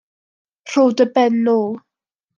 [0.69, 1.71] Rho dy ben nôl.